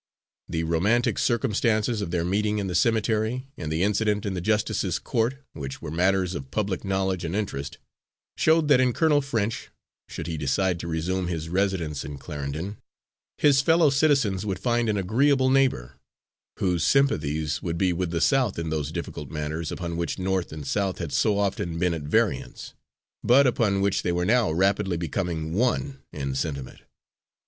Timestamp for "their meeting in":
2.09-2.65